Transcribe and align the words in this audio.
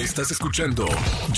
Estás 0.00 0.30
escuchando 0.30 0.86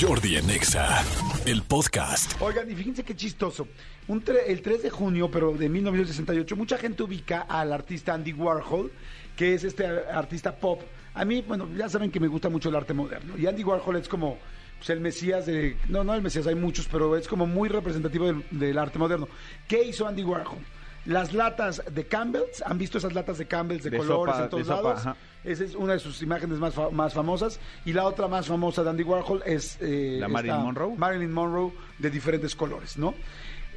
Jordi 0.00 0.36
en 0.36 0.48
Exa, 0.48 1.02
el 1.46 1.64
podcast. 1.64 2.40
Oigan, 2.40 2.70
y 2.70 2.76
fíjense 2.76 3.02
qué 3.02 3.16
chistoso. 3.16 3.66
El 4.06 4.62
3 4.62 4.84
de 4.84 4.88
junio, 4.88 5.28
pero 5.32 5.52
de 5.54 5.68
1968, 5.68 6.54
mucha 6.54 6.78
gente 6.78 7.02
ubica 7.02 7.40
al 7.40 7.72
artista 7.72 8.14
Andy 8.14 8.32
Warhol, 8.32 8.92
que 9.36 9.54
es 9.54 9.64
este 9.64 9.84
artista 9.84 10.54
pop. 10.54 10.80
A 11.14 11.24
mí, 11.24 11.42
bueno, 11.42 11.68
ya 11.76 11.88
saben 11.88 12.12
que 12.12 12.20
me 12.20 12.28
gusta 12.28 12.50
mucho 12.50 12.68
el 12.68 12.76
arte 12.76 12.94
moderno. 12.94 13.36
Y 13.36 13.48
Andy 13.48 13.64
Warhol 13.64 13.96
es 13.96 14.08
como 14.08 14.38
pues, 14.78 14.90
el 14.90 15.00
mesías 15.00 15.44
de... 15.46 15.76
No, 15.88 16.04
no 16.04 16.14
el 16.14 16.22
mesías, 16.22 16.46
hay 16.46 16.54
muchos, 16.54 16.86
pero 16.86 17.16
es 17.16 17.26
como 17.26 17.48
muy 17.48 17.68
representativo 17.68 18.32
del 18.52 18.78
arte 18.78 18.96
moderno. 18.96 19.26
¿Qué 19.66 19.82
hizo 19.82 20.06
Andy 20.06 20.22
Warhol? 20.22 20.64
Las 21.04 21.32
latas 21.34 21.82
de 21.90 22.06
Campbell's, 22.06 22.62
¿han 22.64 22.78
visto 22.78 22.98
esas 22.98 23.12
latas 23.12 23.38
de 23.38 23.46
Campbell's 23.46 23.82
de, 23.82 23.90
De 23.90 23.96
colores 23.98 24.34
sopa, 24.36 24.44
en 24.44 24.50
todos 24.50 24.66
sopa, 24.66 24.94
lados? 24.94 25.16
Esa 25.44 25.64
es 25.64 25.74
una 25.74 25.94
de 25.94 25.98
sus 25.98 26.22
imágenes 26.22 26.58
más, 26.58 26.74
fa- 26.74 26.90
más 26.90 27.12
famosas. 27.12 27.58
Y 27.84 27.92
la 27.92 28.04
otra 28.04 28.28
más 28.28 28.46
famosa 28.46 28.84
de 28.84 28.90
Andy 28.90 29.02
Warhol 29.02 29.42
es... 29.44 29.78
eh, 29.80 30.18
¿La 30.20 30.28
Marilyn 30.28 30.60
Monroe? 30.62 30.96
Marilyn 30.96 31.32
Monroe 31.32 31.72
de 31.98 32.10
diferentes 32.10 32.54
colores, 32.54 32.96
¿no? 32.96 33.14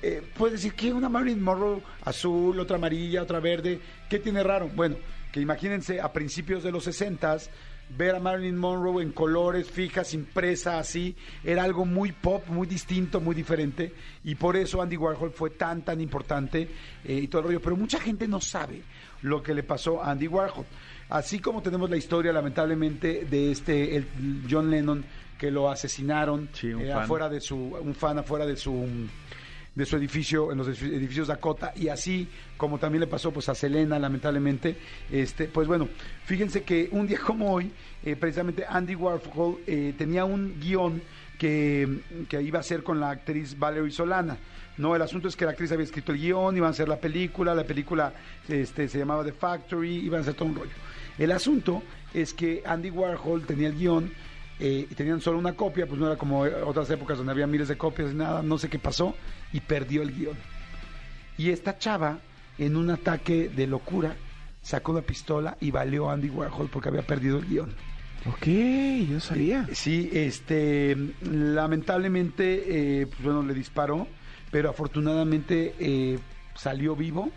Eh, 0.04 0.22
puedes 0.38 0.62
decir 0.62 0.76
que 0.76 0.94
una 0.94 1.10
Marilyn 1.10 1.42
Monroe 1.42 1.82
azul, 2.04 2.60
otra 2.60 2.76
amarilla, 2.76 3.24
otra 3.24 3.40
verde, 3.40 3.80
¿qué 4.08 4.20
tiene 4.20 4.44
raro? 4.44 4.70
Bueno, 4.76 4.98
que 5.32 5.40
imagínense 5.42 6.00
a 6.00 6.14
principios 6.14 6.62
de 6.64 6.72
los 6.72 6.84
60 6.84 7.38
ver 7.90 8.16
a 8.16 8.20
Marilyn 8.20 8.58
Monroe 8.58 9.02
en 9.02 9.12
colores 9.12 9.70
fijas, 9.70 10.14
impresa 10.14 10.80
así, 10.80 11.16
era 11.44 11.64
algo 11.64 11.86
muy 11.86 12.12
pop, 12.12 12.48
muy 12.48 12.68
distinto, 12.68 13.20
muy 13.22 13.36
diferente, 13.36 13.94
y 14.24 14.36
por 14.36 14.56
eso 14.58 14.82
Andy 14.82 14.98
Warhol 14.98 15.32
fue 15.32 15.52
tan, 15.52 15.84
tan 15.84 16.02
importante 16.02 16.68
eh, 17.04 17.14
y 17.14 17.28
todo 17.28 17.42
el 17.42 17.48
rollo. 17.48 17.62
Pero 17.62 17.76
mucha 17.76 18.00
gente 18.00 18.28
no 18.28 18.42
sabe 18.42 18.82
lo 19.22 19.42
que 19.42 19.54
le 19.54 19.64
pasó 19.64 20.04
a 20.04 20.12
Andy 20.12 20.28
Warhol. 20.28 20.66
Así 21.10 21.40
como 21.40 21.62
tenemos 21.62 21.90
la 21.90 21.98
historia, 21.98 22.34
lamentablemente, 22.34 23.26
de 23.26 23.52
este 23.52 23.96
el 23.96 24.08
John 24.50 24.72
Lennon 24.72 25.06
que 25.38 25.52
lo 25.52 25.70
asesinaron 25.70 26.50
Sí, 26.54 26.70
eh, 26.70 26.92
afuera 26.92 27.30
de 27.30 27.42
su 27.42 27.58
un 27.58 27.94
fan 27.94 28.18
afuera 28.18 28.46
de 28.46 28.56
su 28.56 28.88
de 29.76 29.86
su 29.86 29.98
edificio 29.98 30.52
en 30.52 30.58
los 30.58 30.68
edifi- 30.70 30.94
edificios 30.94 31.28
Dakota 31.28 31.74
y 31.76 31.90
así 31.90 32.28
como 32.56 32.78
también 32.80 33.02
le 33.02 33.08
pasó 33.08 33.32
pues 33.32 33.50
a 33.50 33.56
Selena 33.56 34.00
lamentablemente 34.00 34.78
este 35.12 35.46
pues 35.50 35.68
bueno 35.68 35.90
fíjense 36.24 36.64
que 36.64 36.88
un 36.92 37.06
día 37.08 37.20
como 37.26 37.52
hoy 37.52 37.72
eh, 38.04 38.16
precisamente 38.16 38.64
Andy 38.68 38.96
Warhol 38.96 39.60
eh, 39.68 39.94
tenía 39.98 40.24
un 40.26 40.60
guion 40.62 41.02
que, 41.38 42.00
que 42.30 42.42
iba 42.42 42.60
a 42.60 42.62
hacer 42.62 42.82
con 42.84 43.00
la 43.02 43.10
actriz 43.10 43.60
Valerie 43.60 43.92
Solana. 43.92 44.38
No 44.78 44.96
el 44.96 45.02
asunto 45.02 45.28
es 45.28 45.36
que 45.36 45.44
la 45.44 45.52
actriz 45.52 45.72
había 45.74 45.84
escrito 45.84 46.14
el 46.14 46.20
guion 46.20 46.56
iban 46.56 46.68
a 46.68 46.72
hacer 46.72 46.88
la 46.88 46.98
película 46.98 47.54
la 47.54 47.66
película 47.66 48.14
este 48.48 48.88
se 48.88 48.98
llamaba 49.00 49.24
The 49.26 49.34
Factory 49.34 49.98
iban 49.98 50.20
a 50.20 50.22
hacer 50.22 50.36
todo 50.36 50.48
un 50.50 50.56
rollo. 50.56 50.72
El 51.18 51.32
asunto 51.34 51.84
es 52.14 52.34
que 52.34 52.62
Andy 52.66 52.90
Warhol 52.92 53.46
tenía 53.46 53.68
el 53.68 53.76
guion 53.76 54.12
eh, 54.60 54.88
y 54.90 54.96
tenían 54.96 55.22
solo 55.22 55.38
una 55.38 55.54
copia, 55.54 55.86
pues 55.86 56.00
no 56.00 56.08
era 56.08 56.18
como 56.18 56.42
otras 56.42 56.90
épocas 56.90 57.18
donde 57.18 57.32
había 57.32 57.48
miles 57.48 57.68
de 57.68 57.78
copias 57.78 58.12
y 58.12 58.16
nada, 58.16 58.42
no 58.42 58.58
sé 58.58 58.70
qué 58.70 58.80
pasó, 58.80 59.16
y 59.52 59.60
perdió 59.60 60.02
el 60.02 60.14
guion. 60.14 60.38
Y 61.38 61.50
esta 61.50 61.78
chava, 61.78 62.20
en 62.58 62.78
un 62.78 62.90
ataque 62.90 63.50
de 63.50 63.68
locura, 63.68 64.16
sacó 64.62 64.94
una 64.94 65.02
pistola 65.02 65.58
y 65.60 65.72
valió 65.72 66.10
a 66.10 66.14
Andy 66.14 66.30
Warhol 66.30 66.70
porque 66.70 66.90
había 66.90 67.02
perdido 67.02 67.40
el 67.40 67.46
guion. 67.46 67.74
Ok, 68.28 68.48
yo 69.10 69.20
sabía. 69.20 69.68
Sí, 69.74 70.10
este, 70.12 70.98
lamentablemente, 71.22 73.02
eh, 73.02 73.08
pues 73.08 73.22
bueno, 73.22 73.44
le 73.44 73.54
disparó, 73.54 74.08
pero 74.50 74.72
afortunadamente 74.72 75.76
eh, 75.80 76.18
salió 76.56 76.96
vivo, 76.96 77.30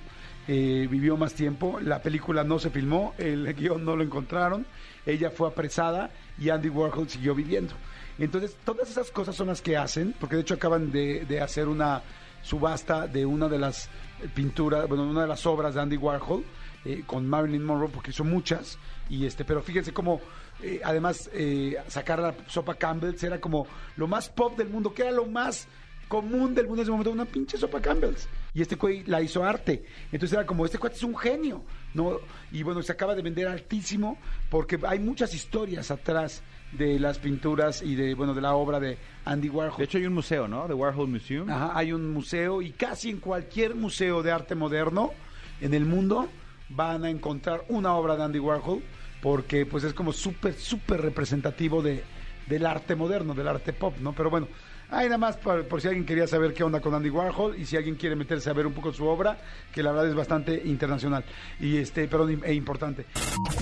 eh, 0.48 0.88
vivió 0.90 1.16
más 1.16 1.34
tiempo. 1.34 1.78
La 1.80 2.02
película 2.02 2.42
no 2.42 2.58
se 2.58 2.70
filmó, 2.70 3.14
el 3.18 3.54
guion 3.56 3.84
no 3.84 3.94
lo 3.94 4.02
encontraron, 4.02 4.66
ella 5.06 5.30
fue 5.30 5.48
apresada 5.48 6.10
y 6.38 6.48
Andy 6.48 6.70
Warhol 6.70 7.08
siguió 7.08 7.34
viviendo. 7.34 7.74
Entonces, 8.18 8.56
todas 8.64 8.90
esas 8.90 9.10
cosas 9.10 9.36
son 9.36 9.46
las 9.46 9.62
que 9.62 9.76
hacen, 9.76 10.14
porque 10.18 10.36
de 10.36 10.42
hecho 10.42 10.54
acaban 10.54 10.90
de, 10.90 11.40
hacer 11.40 11.68
una 11.68 12.02
subasta 12.42 13.06
de 13.06 13.24
una 13.24 13.48
de 13.48 13.58
las 13.58 13.88
pinturas, 14.34 14.88
bueno, 14.88 15.04
una 15.04 15.22
de 15.22 15.28
las 15.28 15.46
obras 15.46 15.74
de 15.74 15.80
Andy 15.80 15.96
Warhol 15.96 16.44
eh, 16.84 17.04
con 17.06 17.28
Marilyn 17.28 17.62
Monroe, 17.62 17.90
porque 17.90 18.10
hizo 18.10 18.24
muchas, 18.24 18.78
y 19.08 19.24
este, 19.24 19.44
pero 19.44 19.62
fíjense 19.62 19.92
cómo 19.92 20.20
eh, 20.62 20.80
además 20.82 21.30
eh, 21.32 21.76
sacar 21.86 22.18
la 22.18 22.34
sopa 22.48 22.74
Campbell's 22.74 23.22
era 23.22 23.40
como 23.40 23.66
lo 23.96 24.08
más 24.08 24.28
pop 24.28 24.56
del 24.58 24.68
mundo, 24.68 24.92
que 24.92 25.02
era 25.02 25.12
lo 25.12 25.26
más 25.26 25.68
común 26.08 26.54
del 26.54 26.66
mundo 26.66 26.82
en 26.82 26.82
ese 26.82 26.90
momento, 26.90 27.10
una 27.12 27.24
pinche 27.24 27.56
sopa 27.56 27.80
Campbell's. 27.80 28.26
Y 28.58 28.62
este 28.62 28.74
güey 28.74 29.04
la 29.04 29.22
hizo 29.22 29.44
arte. 29.44 29.84
Entonces 30.10 30.32
era 30.36 30.44
como, 30.44 30.64
este 30.64 30.78
cuate 30.78 30.96
es 30.96 31.04
un 31.04 31.16
genio, 31.16 31.62
¿no? 31.94 32.18
Y 32.50 32.64
bueno, 32.64 32.82
se 32.82 32.90
acaba 32.90 33.14
de 33.14 33.22
vender 33.22 33.46
altísimo 33.46 34.18
porque 34.50 34.80
hay 34.84 34.98
muchas 34.98 35.32
historias 35.32 35.92
atrás 35.92 36.42
de 36.72 36.98
las 36.98 37.20
pinturas 37.20 37.82
y 37.82 37.94
de, 37.94 38.14
bueno, 38.16 38.34
de 38.34 38.40
la 38.40 38.54
obra 38.54 38.80
de 38.80 38.98
Andy 39.24 39.48
Warhol. 39.48 39.78
De 39.78 39.84
hecho, 39.84 39.98
hay 39.98 40.06
un 40.06 40.14
museo, 40.14 40.48
¿no? 40.48 40.66
The 40.66 40.74
Warhol 40.74 41.06
Museum. 41.06 41.48
Ajá, 41.48 41.70
hay 41.72 41.92
un 41.92 42.12
museo 42.12 42.60
y 42.60 42.72
casi 42.72 43.10
en 43.10 43.20
cualquier 43.20 43.76
museo 43.76 44.24
de 44.24 44.32
arte 44.32 44.56
moderno 44.56 45.12
en 45.60 45.72
el 45.72 45.84
mundo 45.84 46.28
van 46.68 47.04
a 47.04 47.10
encontrar 47.10 47.64
una 47.68 47.94
obra 47.94 48.16
de 48.16 48.24
Andy 48.24 48.40
Warhol 48.40 48.82
porque 49.22 49.66
pues 49.66 49.84
es 49.84 49.94
como 49.94 50.12
súper, 50.12 50.54
súper 50.54 51.00
representativo 51.00 51.80
de, 51.80 52.02
del 52.48 52.66
arte 52.66 52.96
moderno, 52.96 53.34
del 53.34 53.46
arte 53.46 53.72
pop, 53.72 53.94
¿no? 54.00 54.14
Pero 54.14 54.30
bueno, 54.30 54.48
ahí 54.90 55.06
nada 55.06 55.18
más 55.18 55.36
por, 55.36 55.80
si 55.80 55.88
alguien 55.88 56.06
quería 56.06 56.26
saber 56.26 56.54
qué 56.54 56.62
onda 56.62 56.80
con 56.80 56.94
Andy 56.94 57.10
Warhol 57.10 57.58
y 57.58 57.66
si 57.66 57.76
alguien 57.76 57.96
quiere 57.96 58.16
meterse 58.16 58.50
a 58.50 58.52
ver 58.52 58.66
un 58.66 58.72
poco 58.72 58.92
su 58.92 59.06
obra, 59.06 59.38
que 59.72 59.82
la 59.82 59.92
verdad 59.92 60.08
es 60.08 60.14
bastante 60.14 60.62
internacional 60.64 61.24
y 61.60 61.76
este, 61.76 62.08
pero 62.08 62.28
e 62.28 62.54
importante. 62.54 63.06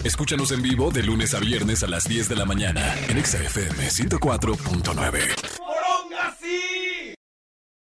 Escúchanos 0.04 0.52
en 0.52 0.62
vivo 0.62 0.90
de 0.90 1.02
lunes 1.02 1.34
a 1.34 1.40
viernes 1.40 1.82
a 1.82 1.86
las 1.86 2.04
10 2.04 2.28
de 2.28 2.36
la 2.36 2.44
mañana 2.44 2.82
en 3.08 3.18
Exa 3.18 3.38
FM 3.38 3.88
104.9. 3.88 5.55